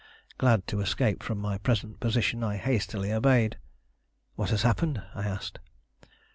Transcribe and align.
Glad 0.39 0.65
to 0.65 0.81
escape 0.81 1.21
from 1.21 1.37
my 1.37 1.59
present 1.59 1.99
position, 1.99 2.43
I 2.43 2.57
hastily 2.57 3.11
obeyed. 3.11 3.59
"What 4.33 4.49
has 4.49 4.63
happened?" 4.63 4.99
I 5.13 5.27
asked. 5.27 5.59